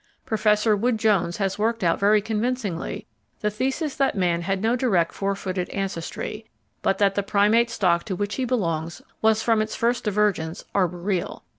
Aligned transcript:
Professor 0.25 0.75
Wood 0.75 0.97
Jones 0.97 1.37
has 1.37 1.59
worked 1.59 1.83
out 1.83 1.99
very 1.99 2.23
convincingly 2.23 3.05
the 3.41 3.51
thesis 3.51 3.95
that 3.97 4.15
man 4.15 4.41
had 4.41 4.59
no 4.59 4.75
direct 4.75 5.13
four 5.13 5.35
footed 5.35 5.69
ancestry, 5.69 6.49
but 6.81 6.97
that 6.97 7.13
the 7.13 7.21
Primate 7.21 7.69
stock 7.69 8.03
to 8.05 8.15
which 8.15 8.33
he 8.33 8.43
belongs 8.43 9.03
was 9.21 9.43
from 9.43 9.61
its 9.61 9.75
first 9.75 10.03
divergence 10.05 10.65
arboreal. 10.73 11.43